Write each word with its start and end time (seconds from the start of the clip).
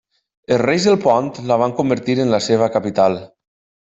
Els 0.53 0.61
reis 0.61 0.87
del 0.89 0.95
Pont 1.03 1.27
la 1.51 1.59
van 1.65 1.75
convertir 1.81 2.17
en 2.25 2.35
la 2.37 2.41
seva 2.47 2.73
capital. 2.79 3.21